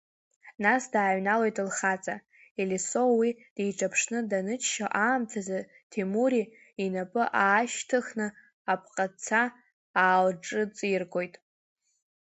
Нас 0.63 0.83
дааҩналоит 0.93 1.57
лхаҵа, 1.67 2.15
Елисо 2.61 3.01
уи 3.17 3.29
диҿаԥшны 3.55 4.19
даныччо 4.29 4.87
аамҭазы 5.03 5.59
Ҭемури 5.91 6.43
инапы 6.83 7.23
аашьҭыхны 7.43 8.27
апҟаца 8.71 9.41
аалҿыҵиргоит. 10.03 11.35